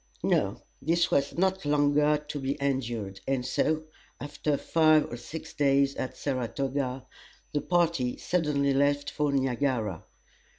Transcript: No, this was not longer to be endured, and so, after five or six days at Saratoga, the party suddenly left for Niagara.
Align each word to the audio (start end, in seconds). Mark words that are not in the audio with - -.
No, 0.23 0.59
this 0.81 1.11
was 1.11 1.37
not 1.37 1.63
longer 1.63 2.17
to 2.29 2.39
be 2.39 2.57
endured, 2.59 3.21
and 3.27 3.45
so, 3.45 3.83
after 4.19 4.57
five 4.57 5.05
or 5.11 5.15
six 5.15 5.53
days 5.53 5.93
at 5.95 6.17
Saratoga, 6.17 7.05
the 7.53 7.61
party 7.61 8.17
suddenly 8.17 8.73
left 8.73 9.11
for 9.11 9.31
Niagara. 9.31 10.03